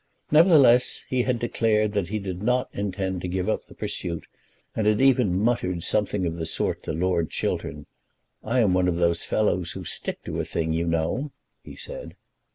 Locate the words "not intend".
2.41-3.21